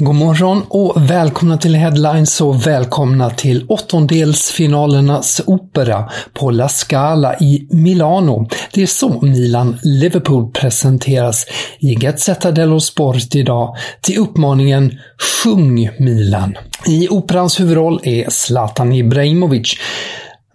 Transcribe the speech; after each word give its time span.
God 0.00 0.14
morgon 0.14 0.62
och 0.68 1.10
välkomna 1.10 1.58
till 1.58 1.74
Headlines 1.74 2.40
och 2.40 2.66
välkomna 2.66 3.30
till 3.30 3.66
åttondelsfinalernas 3.68 5.40
opera 5.46 6.10
på 6.32 6.50
La 6.50 6.68
Scala 6.68 7.36
i 7.38 7.68
Milano. 7.70 8.48
Det 8.72 8.82
är 8.82 8.86
så 8.86 9.20
Milan-Liverpool 9.22 10.50
presenteras 10.52 11.46
i 11.78 11.94
Gazzetta 11.94 12.50
dello 12.50 12.80
Sport 12.80 13.34
idag 13.34 13.76
till 14.00 14.18
uppmaningen 14.18 14.98
“Sjung 15.18 15.90
Milan”. 15.98 16.56
I 16.86 17.08
operans 17.08 17.60
huvudroll 17.60 18.00
är 18.02 18.30
Zlatan 18.30 18.92
Ibrahimovic. 18.92 19.76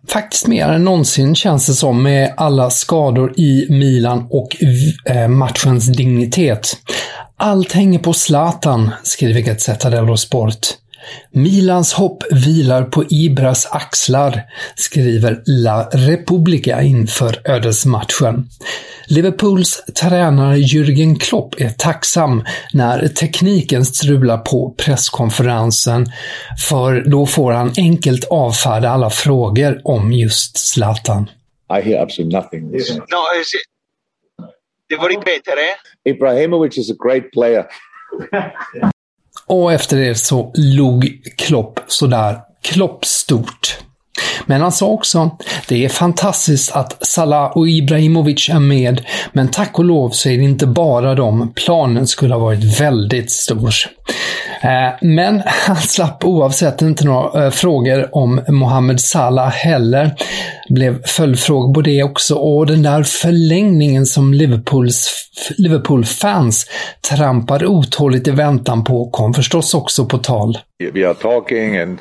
Faktiskt 0.07 0.47
mer 0.47 0.67
än 0.67 0.83
någonsin 0.83 1.35
känns 1.35 1.67
det 1.67 1.73
som 1.73 2.03
med 2.03 2.33
alla 2.37 2.69
skador 2.69 3.39
i 3.39 3.67
Milan 3.69 4.27
och 4.29 4.55
eh, 5.05 5.27
matchens 5.27 5.87
dignitet. 5.87 6.77
Allt 7.37 7.71
hänger 7.71 7.99
på 7.99 8.13
Zlatan, 8.13 8.91
skriver 9.03 9.41
Gazzetta 9.41 9.89
dello 9.89 10.17
Sport. 10.17 10.67
Milans 11.31 11.93
hopp 11.93 12.23
vilar 12.31 12.83
på 12.83 13.03
Ibras 13.09 13.65
axlar, 13.65 14.41
skriver 14.75 15.43
La 15.45 15.89
Repubblica 15.93 16.81
inför 16.81 17.41
ödesmatchen. 17.45 18.49
Liverpools 19.07 19.83
tränare 19.99 20.57
Jürgen 20.57 21.15
Klopp 21.19 21.61
är 21.61 21.69
tacksam 21.69 22.43
när 22.73 23.07
tekniken 23.07 23.85
strular 23.85 24.37
på 24.37 24.75
presskonferensen, 24.77 26.05
för 26.69 27.03
då 27.05 27.25
får 27.25 27.51
han 27.51 27.73
enkelt 27.77 28.23
avfärda 28.23 28.89
alla 28.89 29.09
frågor 29.09 29.81
om 29.83 30.13
just 30.13 30.57
Zlatan. 30.57 31.29
I 31.69 31.81
hear 31.81 32.01
absolutely 32.01 32.37
nothing. 32.37 32.71
No, 32.71 33.41
is 33.41 33.53
it? 33.53 33.74
Devo 34.89 35.07
ripetere? 35.07 35.75
Ibrahimovic 36.09 36.77
is 36.77 36.91
a 36.91 36.95
great 37.07 37.31
player. 37.31 37.65
Och 39.47 39.73
efter 39.73 39.97
det 39.97 40.15
så 40.15 40.51
log 40.55 41.21
Klopp 41.37 41.79
sådär 41.87 42.39
Klopp-stort. 42.63 43.77
Men 44.45 44.61
han 44.61 44.71
sa 44.71 44.85
också, 44.85 45.37
det 45.67 45.85
är 45.85 45.89
fantastiskt 45.89 46.75
att 46.75 47.05
Salah 47.05 47.57
och 47.57 47.69
Ibrahimovic 47.69 48.49
är 48.49 48.59
med, 48.59 49.05
men 49.33 49.47
tack 49.47 49.79
och 49.79 49.85
lov 49.85 50.09
så 50.09 50.29
är 50.29 50.37
det 50.37 50.43
inte 50.43 50.67
bara 50.67 51.15
dem. 51.15 51.53
Planen 51.55 52.07
skulle 52.07 52.33
ha 52.33 52.39
varit 52.39 52.81
väldigt 52.81 53.31
stor. 53.31 53.71
Eh, 54.61 54.93
men 55.01 55.41
han 55.45 55.75
slapp 55.75 56.23
oavsett 56.23 56.81
inte 56.81 57.05
några 57.05 57.45
eh, 57.45 57.51
frågor 57.51 58.15
om 58.15 58.41
Mohamed 58.47 59.01
Salah 59.01 59.49
heller. 59.49 60.15
Det 60.67 60.73
blev 60.73 61.03
följdfrågor 61.03 61.73
på 61.73 61.81
det 61.81 62.03
också 62.03 62.35
och 62.35 62.65
den 62.65 62.83
där 62.83 63.03
förlängningen 63.03 64.05
som 64.05 64.33
Liverpools, 64.33 65.11
Liverpool-fans 65.57 66.65
trampade 67.09 67.67
otåligt 67.67 68.27
i 68.27 68.31
väntan 68.31 68.83
på 68.83 69.09
kom 69.09 69.33
förstås 69.33 69.73
också 69.73 70.05
på 70.05 70.17
tal. 70.17 70.57
We 70.93 71.07
are 71.07 71.13
talking 71.13 71.77
and 71.77 71.99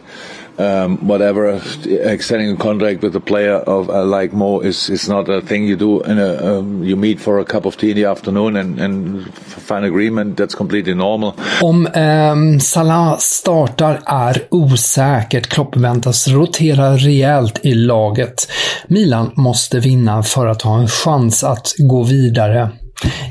um, 0.59 0.99
whatever 0.99 1.61
extending 1.85 2.51
a 2.51 2.57
contract 2.57 3.03
with 3.03 3.17
a 3.17 3.21
player 3.21 3.57
of 3.57 3.89
uh, 3.89 4.05
like 4.05 4.37
Mo 4.37 4.61
is 4.61 4.91
is 4.91 5.09
not 5.09 5.29
a 5.29 5.41
thing 5.41 5.65
you 5.65 5.77
do 5.77 6.03
in 6.03 6.19
a 6.19 6.59
um, 6.59 6.85
you 6.85 6.97
meet 6.97 7.21
for 7.21 7.39
a 7.39 7.45
cup 7.45 7.67
of 7.67 7.77
tea 7.77 7.91
in 7.91 7.97
the 7.97 8.05
afternoon 8.05 8.57
and 8.57 8.81
and 8.81 9.27
find 9.35 9.85
agreement 9.85 10.37
that's 10.37 10.55
completely 10.55 10.95
normal. 10.95 11.35
Om 11.63 11.87
um, 11.87 12.61
Salah 12.61 13.19
startar 13.19 14.01
är 14.07 14.47
osäkert. 14.51 15.47
Klopp 15.47 15.77
väntas 15.77 16.29
rotera 16.29 16.97
rejält 16.97 17.61
i 17.63 17.75
laget. 17.75 18.49
Milan 18.89 19.33
måste 19.37 19.81
vinna 19.81 20.23
för 20.23 20.47
att 20.47 20.63
ha 20.63 20.79
en 20.79 20.89
chans 20.89 21.45
att 21.45 21.75
gå 21.79 22.03
vidare. 22.03 22.71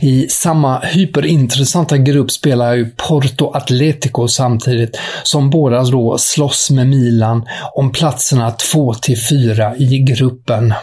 I 0.02 0.28
samma 0.30 0.80
hyperintressanta 0.80 1.98
grupp 1.98 2.32
spelar 2.32 2.74
ju 2.74 2.90
Porto 2.90 3.52
Atletico 3.54 4.28
samtidigt, 4.28 5.00
som 5.24 5.50
båda 5.50 5.84
då 5.84 6.18
slåss 6.18 6.70
med 6.70 6.88
Milan 6.88 7.46
om 7.74 7.92
platserna 7.92 8.52
2 8.52 8.94
till 8.94 9.18
4 9.30 9.76
i 9.78 9.98
gruppen. 9.98 10.74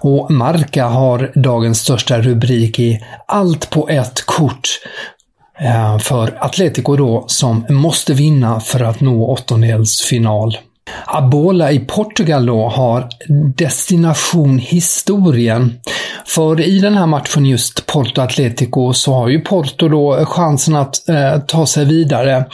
Och 0.00 0.30
Marca 0.30 0.84
har 0.84 1.32
dagens 1.34 1.80
största 1.80 2.20
rubrik 2.20 2.78
i 2.78 3.00
“Allt 3.26 3.70
på 3.70 3.88
ett 3.88 4.26
kort” 4.26 4.68
eh, 5.60 5.98
för 5.98 6.38
Atletico 6.40 6.96
då, 6.96 7.24
som 7.26 7.66
måste 7.68 8.14
vinna 8.14 8.60
för 8.60 8.80
att 8.80 9.00
nå 9.00 9.26
åttondelsfinal. 9.26 10.56
Abola 11.06 11.72
i 11.72 11.78
Portugal 11.78 12.46
då 12.46 12.68
har 12.68 13.08
destination 13.56 14.58
historien. 14.58 15.78
För 16.26 16.60
i 16.60 16.78
den 16.78 16.94
här 16.94 17.06
matchen 17.06 17.46
just 17.46 17.86
Porto 17.86 18.20
Atletico 18.20 18.92
så 18.92 19.14
har 19.14 19.28
ju 19.28 19.40
Porto 19.40 19.88
då 19.88 20.24
chansen 20.24 20.76
att 20.76 21.08
eh, 21.08 21.38
ta 21.38 21.66
sig 21.66 21.84
vidare. 21.84 22.44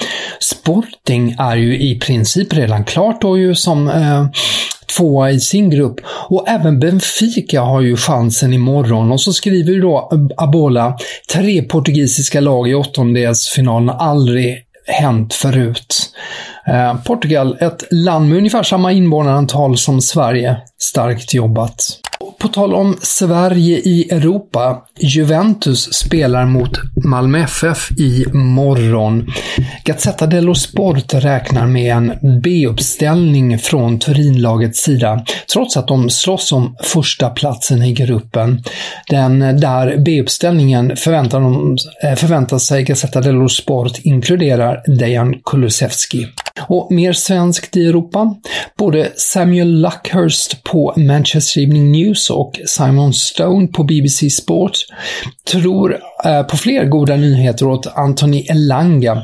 Sporting 0.41 1.37
är 1.39 1.57
ju 1.57 1.79
i 1.79 1.99
princip 1.99 2.53
redan 2.53 2.85
klart 2.85 3.21
då 3.21 3.39
ju 3.39 3.55
som 3.55 3.89
eh, 3.89 4.27
tvåa 4.97 5.31
i 5.31 5.41
sin 5.41 5.71
grupp 5.71 6.01
och 6.07 6.49
även 6.49 6.81
Benfica 6.81 7.61
har 7.61 7.81
ju 7.81 7.97
chansen 7.97 8.53
imorgon 8.53 9.13
och 9.13 9.21
så 9.21 9.33
skriver 9.33 9.73
ju 9.73 9.81
då 9.81 10.11
Abola 10.37 10.97
tre 11.33 11.63
portugisiska 11.63 12.41
lag 12.41 12.69
i 12.69 12.75
åttondelsfinalen 12.75 13.91
aldrig 13.91 14.65
hänt 14.87 15.35
förut. 15.35 16.11
Eh, 16.69 16.97
Portugal, 17.05 17.57
ett 17.61 17.85
land 17.91 18.29
med 18.29 18.39
ungefär 18.39 18.63
samma 18.63 18.93
invånarantal 18.93 19.79
som 19.79 20.01
Sverige. 20.01 20.57
Starkt 20.79 21.35
jobbat. 21.35 22.01
På 22.39 22.49
tal 22.49 22.75
om 22.75 22.97
Sverige 23.03 23.79
i 23.79 24.09
Europa. 24.11 24.83
Juventus 24.99 25.93
spelar 25.93 26.47
mot 26.47 26.71
Malmö 27.05 27.39
FF 27.39 27.91
i 27.91 28.25
morgon. 28.33 29.27
Gazzetta 29.85 30.27
dello 30.27 30.55
Sport 30.55 31.15
räknar 31.15 31.67
med 31.67 31.97
en 31.97 32.41
B-uppställning 32.43 33.59
från 33.59 33.99
Turinlagets 33.99 34.83
sida, 34.83 35.25
trots 35.53 35.77
att 35.77 35.89
de 35.89 36.11
slåss 36.11 36.53
om 36.53 36.77
första 36.83 37.31
platsen 37.31 37.83
i 37.83 37.93
gruppen. 37.93 38.63
Den 39.09 39.39
där 39.39 39.97
B-uppställningen 39.97 40.97
förväntar, 40.97 41.41
de, 41.41 41.77
eh, 42.05 42.15
förväntar 42.15 42.59
sig 42.59 42.83
Gazzetta 42.83 43.21
dello 43.21 43.49
Sport 43.49 43.99
inkluderar 44.03 44.83
Dejan 44.99 45.35
Kulusevski. 45.45 46.27
Och 46.69 46.93
mer 46.93 47.13
svenskt 47.13 47.77
i 47.77 47.87
Europa. 47.87 48.37
Både 48.79 49.13
Samuel 49.17 49.81
Luckhurst 49.81 50.63
på 50.63 50.95
Manchester 50.97 51.61
Evening 51.61 51.93
News 51.93 52.31
och 52.31 52.61
Simon 52.67 53.13
Stone 53.13 53.67
på 53.67 53.85
BBC 53.85 54.31
Sport 54.31 54.79
tror 55.45 56.01
Eh, 56.25 56.43
på 56.43 56.57
fler 56.57 56.85
goda 56.85 57.17
nyheter 57.17 57.67
åt 57.67 57.87
Anthony 57.87 58.47
Elanga. 58.49 59.23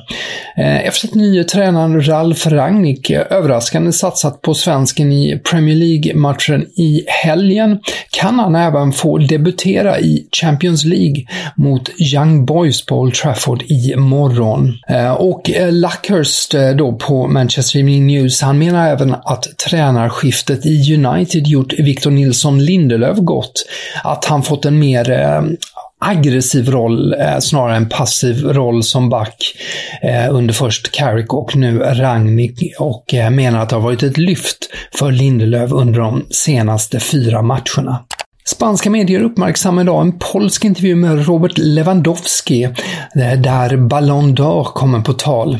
Eh, 0.57 0.87
efter 0.87 1.09
att 1.09 1.15
nye 1.15 1.45
tränaren 1.45 2.07
Ralf 2.07 2.47
Rangnick 2.47 3.11
eh, 3.11 3.23
överraskande 3.31 3.93
satsat 3.93 4.43
på 4.43 4.55
svensken 4.55 5.13
i 5.13 5.41
Premier 5.51 5.77
League-matchen 5.77 6.63
i 6.63 7.05
helgen 7.07 7.81
kan 8.11 8.39
han 8.39 8.55
även 8.55 8.93
få 8.93 9.19
debutera 9.19 10.01
i 10.01 10.29
Champions 10.41 10.85
League 10.85 11.25
mot 11.57 11.91
Young 12.15 12.47
Boys 12.47 12.87
på 12.87 12.97
Old 12.97 13.15
Trafford 13.15 13.63
i 13.63 13.97
morgon. 13.97 14.79
Och 15.19 15.51
Luckhurst 15.71 16.55
då 16.79 16.93
på 16.93 17.27
Manchester 17.27 17.79
Evening 17.79 18.07
News, 18.07 18.43
han 18.43 18.59
menar 18.59 18.89
även 18.89 19.15
att 19.15 19.59
tränarskiftet 19.69 20.67
i 20.67 20.95
United 20.95 21.47
gjort 21.47 21.73
Victor 21.79 22.11
Nilsson 22.11 22.65
Lindelöf 22.65 23.19
gott. 23.19 23.67
Att 24.05 24.25
han 24.25 24.43
fått 24.43 24.65
en 24.65 24.79
mer 24.79 25.11
aggressiv 26.01 26.71
roll 26.71 27.15
eh, 27.15 27.39
snarare 27.39 27.77
än 27.77 27.89
passiv 27.89 28.45
roll 28.45 28.83
som 28.83 29.09
back 29.09 29.57
eh, 30.03 30.35
under 30.35 30.55
först 30.55 30.93
Carrick 30.93 31.35
och 31.35 31.57
nu 31.57 31.79
Rangnick 31.79 32.75
och 32.79 33.15
eh, 33.15 33.31
menar 33.31 33.63
att 33.63 33.69
det 33.69 33.77
har 33.77 33.83
varit 33.83 34.03
ett 34.03 34.19
lyft 34.19 34.71
för 34.95 35.13
Lindelöf 35.13 35.73
under 35.73 36.01
de 36.01 36.27
senaste 36.31 37.01
fyra 37.01 37.43
matcherna. 37.43 38.05
Spanska 38.45 38.91
medier 38.91 39.23
uppmärksammar 39.23 39.83
idag 39.83 40.03
en 40.03 40.19
polsk 40.19 40.65
intervju 40.65 40.95
med 40.95 41.27
Robert 41.27 41.59
Lewandowski 41.59 42.63
eh, 42.63 43.41
där 43.41 43.77
Ballon 43.77 44.37
d'Or 44.37 44.65
kommer 44.65 45.01
på 45.01 45.13
tal. 45.13 45.59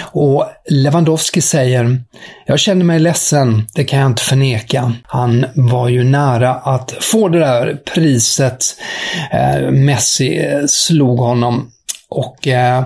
Och 0.00 0.44
Lewandowski 0.68 1.40
säger 1.40 2.00
“Jag 2.46 2.58
känner 2.58 2.84
mig 2.84 2.98
ledsen, 2.98 3.66
det 3.74 3.84
kan 3.84 3.98
jag 3.98 4.06
inte 4.06 4.22
förneka. 4.22 4.92
Han 5.02 5.46
var 5.54 5.88
ju 5.88 6.04
nära 6.04 6.54
att 6.54 6.94
få 7.00 7.28
det 7.28 7.38
där 7.38 7.74
priset. 7.94 8.64
Eh, 9.32 9.70
Messi 9.70 10.38
eh, 10.38 10.66
slog 10.66 11.18
honom 11.18 11.70
och 12.08 12.48
eh, 12.48 12.84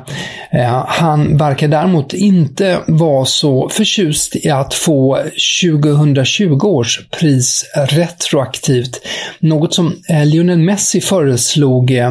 eh, 0.50 0.84
han 0.88 1.36
verkar 1.36 1.68
däremot 1.68 2.12
inte 2.12 2.80
vara 2.86 3.24
så 3.24 3.68
förtjust 3.68 4.36
i 4.36 4.50
att 4.50 4.74
få 4.74 5.18
2020 5.62 6.66
års 6.66 7.08
pris 7.10 7.64
retroaktivt. 7.74 9.00
Något 9.38 9.74
som 9.74 9.96
eh, 10.08 10.26
Lionel 10.26 10.58
Messi 10.58 11.00
föreslog 11.00 11.90
eh, 11.90 12.10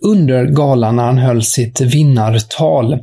under 0.00 0.44
galan 0.44 0.96
när 0.96 1.04
han 1.04 1.18
höll 1.18 1.42
sitt 1.42 1.80
vinnartal. 1.80 2.98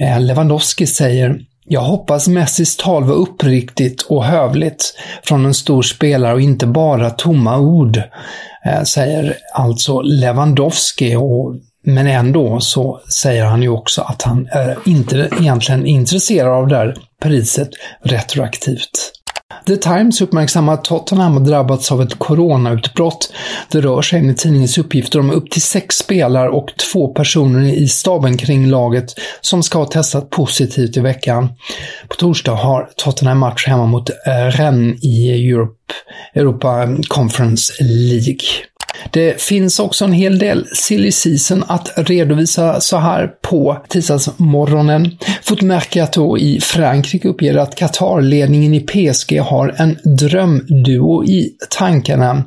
Eh, 0.00 0.20
Lewandowski 0.20 0.86
säger 0.86 1.40
jag 1.68 1.80
hoppas 1.80 2.28
Messis 2.28 2.76
tal 2.76 3.04
var 3.04 3.14
uppriktigt 3.14 4.02
och 4.02 4.24
hövligt 4.24 4.94
från 5.22 5.46
en 5.46 5.54
stor 5.54 5.82
spelare 5.82 6.34
och 6.34 6.40
inte 6.40 6.66
bara 6.66 7.10
tomma 7.10 7.58
ord, 7.58 8.02
eh, 8.64 8.82
säger 8.82 9.36
alltså 9.54 10.00
Lewandowski. 10.00 11.16
Och, 11.16 11.54
men 11.84 12.06
ändå 12.06 12.60
så 12.60 13.00
säger 13.22 13.44
han 13.44 13.62
ju 13.62 13.68
också 13.68 14.02
att 14.02 14.22
han 14.22 14.48
är 14.50 14.78
inte 14.84 15.28
egentligen 15.40 15.86
intresserad 15.86 16.52
av 16.52 16.68
det 16.68 16.76
här 16.76 16.96
priset 17.22 17.70
retroaktivt. 18.02 19.05
The 19.66 19.76
Times 19.76 20.20
uppmärksammar 20.20 20.72
att 20.72 20.84
Tottenham 20.84 21.32
har 21.32 21.40
drabbats 21.40 21.92
av 21.92 22.02
ett 22.02 22.18
coronautbrott. 22.18 23.32
Det 23.70 23.80
rör 23.80 24.02
sig 24.02 24.18
enligt 24.18 24.38
tidningens 24.38 24.78
uppgifter 24.78 25.18
om 25.18 25.30
upp 25.30 25.50
till 25.50 25.62
sex 25.62 25.96
spelare 25.96 26.48
och 26.48 26.68
två 26.92 27.08
personer 27.08 27.74
i 27.74 27.88
staben 27.88 28.36
kring 28.36 28.66
laget 28.66 29.14
som 29.40 29.62
ska 29.62 29.78
ha 29.78 29.86
testat 29.86 30.30
positivt 30.30 30.96
i 30.96 31.00
veckan. 31.00 31.48
På 32.08 32.16
torsdag 32.16 32.54
har 32.54 32.90
Tottenham 32.96 33.38
match 33.38 33.66
hemma 33.66 33.86
mot 33.86 34.10
eh, 34.10 34.50
Rennes 34.50 35.04
i 35.04 35.48
Europe, 35.50 35.92
Europa 36.34 36.88
Conference 37.08 37.72
League. 37.80 38.38
Det 39.10 39.42
finns 39.42 39.78
också 39.78 40.04
en 40.04 40.12
hel 40.12 40.38
del 40.38 40.66
silly 40.72 41.12
season 41.12 41.64
att 41.66 41.92
redovisa 41.96 42.80
så 42.80 42.96
här 42.96 43.26
på 43.42 43.82
tisdagsmorgonen. 43.88 45.18
Footmercato 45.42 46.38
i 46.38 46.60
Frankrike 46.60 47.28
uppger 47.28 47.56
att 47.56 47.76
Qatar-ledningen 47.76 48.74
i 48.74 48.80
PSG 48.80 49.40
har 49.40 49.74
en 49.78 49.98
drömduo 50.16 51.24
i 51.24 51.56
tankarna. 51.70 52.44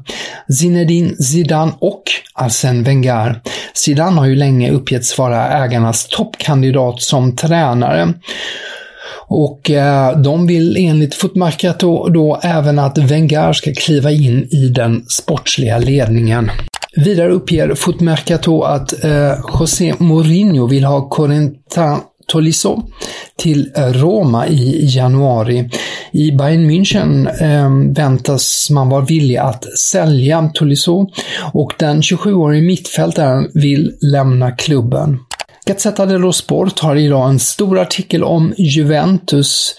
Zinedine 0.60 1.16
Zidane 1.16 1.72
och 1.80 2.04
Arsène 2.36 2.84
Wenger. 2.84 3.42
Zidane 3.74 4.20
har 4.20 4.26
ju 4.26 4.36
länge 4.36 4.72
uppgetts 4.72 5.18
vara 5.18 5.64
ägarnas 5.64 6.08
toppkandidat 6.08 7.02
som 7.02 7.36
tränare. 7.36 8.14
Och 9.30 9.72
eh, 9.72 10.20
de 10.20 10.48
vill 10.48 10.78
enligt 10.78 11.16
Footmarkato 11.16 12.10
då 12.10 12.40
även 12.44 12.80
att 12.80 12.98
Wenger 12.98 13.54
ska 13.54 13.74
kliva 13.74 14.12
in 14.12 14.48
i 14.52 14.70
den 14.70 15.06
sportsliga 15.08 15.78
ledningen. 15.78 16.52
Vidare 16.96 17.32
uppger 17.32 17.76
Footmercato 17.76 18.62
att 18.62 19.04
eh, 19.04 19.34
José 19.60 19.94
Mourinho 20.00 20.68
vill 20.68 20.84
ha 20.84 21.10
Corentin 21.10 21.98
Tolisso 22.28 22.84
till 23.38 23.72
eh, 23.76 23.86
Roma 23.86 24.48
i 24.48 24.86
januari. 24.86 25.70
I 26.12 26.32
Bayern 26.32 26.70
München 26.72 27.28
eh, 27.42 27.94
väntas 27.96 28.70
man 28.70 28.90
vara 28.90 29.06
villig 29.06 29.38
att 29.38 29.78
sälja 29.80 30.52
Tolisso 30.54 31.10
och 31.54 31.74
den 31.80 32.02
27-årige 32.02 32.62
mittfältaren 32.62 33.52
vill 33.54 33.92
lämna 34.02 34.52
klubben. 34.52 35.20
Gazzetta 35.70 36.06
dello 36.06 36.34
Sport 36.34 36.80
har 36.80 36.96
idag 36.96 37.30
en 37.30 37.40
stor 37.40 37.80
artikel 37.80 38.24
om 38.24 38.54
Juventus 38.58 39.76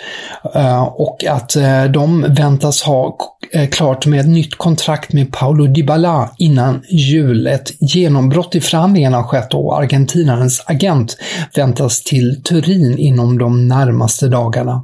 eh, 0.54 0.82
och 0.82 1.24
att 1.24 1.56
eh, 1.56 1.84
de 1.84 2.26
väntas 2.28 2.82
ha 2.82 3.16
eh, 3.52 3.68
klart 3.68 4.06
med 4.06 4.20
ett 4.20 4.28
nytt 4.28 4.54
kontrakt 4.54 5.12
med 5.12 5.32
Paolo 5.32 5.66
Dybala 5.66 6.30
innan 6.38 6.82
jul. 6.90 7.46
Ett 7.46 7.72
genombrott 7.80 8.54
i 8.54 8.60
förhandlingarna 8.60 9.16
har 9.16 9.24
skett 9.24 9.54
och 9.54 9.78
argentinarens 9.78 10.64
agent 10.66 11.16
väntas 11.54 12.02
till 12.02 12.42
Turin 12.42 12.98
inom 12.98 13.38
de 13.38 13.68
närmaste 13.68 14.28
dagarna. 14.28 14.82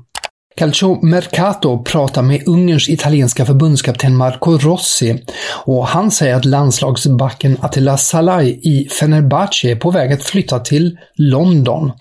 Calcio 0.57 0.99
Mercato 1.03 1.83
pratar 1.83 2.23
med 2.23 2.49
Ungerns 2.49 2.89
italienska 2.89 3.47
förbundskapten 3.47 4.17
Marco 4.17 4.59
Rossi 4.59 5.25
och 5.65 5.87
han 5.87 6.11
säger 6.11 6.35
att 6.35 6.45
landslagsbacken 6.45 7.59
Attila 7.61 7.97
Salai 7.97 8.61
i 8.63 8.89
Fenerbahce 8.89 9.71
är 9.71 9.77
på 9.77 9.91
väg 9.91 10.13
att 10.13 10.23
flytta 10.23 10.59
till 10.59 10.99
London. 11.15 11.93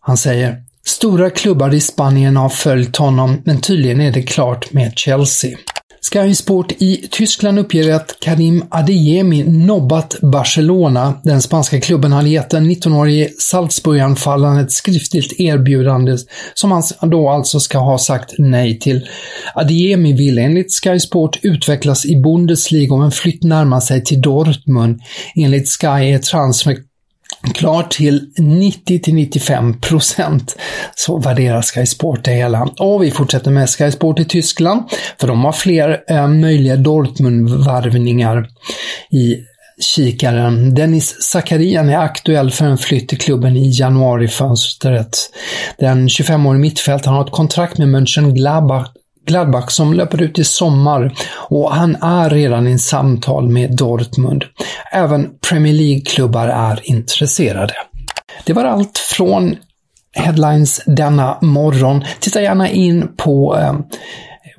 Han 0.00 0.16
säger 0.16 0.62
Stora 0.86 1.30
klubbar 1.30 1.74
i 1.74 1.80
Spanien 1.80 2.36
har 2.36 2.48
följt 2.48 2.96
honom, 2.96 3.42
men 3.44 3.60
tydligen 3.60 4.00
är 4.00 4.12
det 4.12 4.22
klart 4.22 4.72
med 4.72 4.92
Chelsea. 4.96 5.58
Sky 6.12 6.34
Sport 6.34 6.72
i 6.78 7.08
Tyskland 7.10 7.58
uppger 7.58 7.94
att 7.94 8.16
Karim 8.20 8.64
Adeyemi 8.70 9.44
nobbat 9.44 10.16
Barcelona. 10.22 11.14
Den 11.22 11.42
spanska 11.42 11.80
klubben 11.80 12.12
hade 12.12 12.28
gett 12.28 12.50
den 12.50 12.70
19-årige 12.70 13.30
Salzburg-anfallaren 13.38 14.58
ett 14.58 14.72
skriftligt 14.72 15.40
erbjudande 15.40 16.16
som 16.54 16.72
han 16.72 17.10
då 17.10 17.28
alltså 17.28 17.60
ska 17.60 17.78
ha 17.78 17.98
sagt 17.98 18.34
nej 18.38 18.78
till. 18.78 19.08
Adeyemi 19.54 20.12
vill 20.12 20.38
enligt 20.38 20.74
Sky 20.82 21.00
Sport 21.00 21.38
utvecklas 21.42 22.06
i 22.06 22.16
Bundesliga 22.16 22.94
om 22.94 23.02
en 23.02 23.12
flytt 23.12 23.44
närmar 23.44 23.80
sig 23.80 24.04
till 24.04 24.20
Dortmund. 24.20 25.00
Enligt 25.36 25.68
Sky 25.68 25.86
är 25.86 26.18
transfer 26.18 26.76
klar 27.54 27.82
till 27.82 28.30
90-95 28.36 29.80
procent. 29.80 30.56
Så 30.94 31.18
värderar 31.18 31.62
Sky 31.62 31.86
Sport 31.86 32.24
det 32.24 32.30
hela. 32.30 32.68
Och 32.78 33.02
vi 33.02 33.10
fortsätter 33.10 33.50
med 33.50 33.70
Sky 33.70 33.90
Sport 33.90 34.20
i 34.20 34.24
Tyskland, 34.24 34.82
för 35.20 35.28
de 35.28 35.44
har 35.44 35.52
fler 35.52 36.04
eh, 36.08 36.28
möjliga 36.28 36.76
Dortmund-varvningar 36.76 38.48
i 39.10 39.36
kikaren. 39.80 40.74
Dennis 40.74 41.22
Zakarian 41.22 41.88
är 41.88 41.98
aktuell 41.98 42.50
för 42.50 42.64
en 42.64 42.78
flytt 42.78 43.08
till 43.08 43.18
klubben 43.18 43.56
i 43.56 43.70
januarifönstret. 43.80 45.18
Den 45.78 46.08
25-årige 46.08 46.60
mittfältaren 46.60 47.16
har 47.16 47.24
ett 47.24 47.32
kontrakt 47.32 47.78
med 47.78 47.88
Mönchengladbach 47.88 48.88
Gladbach 49.26 49.70
som 49.70 49.94
löper 49.94 50.22
ut 50.22 50.38
i 50.38 50.44
sommar 50.44 51.14
och 51.32 51.74
han 51.74 51.96
är 52.02 52.30
redan 52.30 52.68
i 52.68 52.78
samtal 52.78 53.48
med 53.48 53.76
Dortmund. 53.76 54.44
Även 54.92 55.30
Premier 55.48 55.74
League-klubbar 55.74 56.48
är 56.48 56.80
intresserade. 56.90 57.74
Det 58.44 58.52
var 58.52 58.64
allt 58.64 58.98
från 58.98 59.56
Headlines 60.16 60.80
denna 60.86 61.38
morgon. 61.40 62.04
Titta 62.20 62.42
gärna 62.42 62.68
in 62.70 63.08
på 63.16 63.58
eh, 63.58 63.74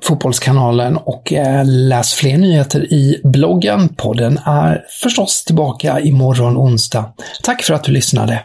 Fotbollskanalen 0.02 0.96
och 0.96 1.32
eh, 1.32 1.62
läs 1.64 2.14
fler 2.14 2.38
nyheter 2.38 2.92
i 2.92 3.20
bloggen. 3.24 3.88
Podden 3.88 4.38
är 4.46 4.84
förstås 5.02 5.44
tillbaka 5.44 6.00
imorgon 6.00 6.56
onsdag. 6.56 7.12
Tack 7.42 7.62
för 7.62 7.74
att 7.74 7.84
du 7.84 7.92
lyssnade! 7.92 8.44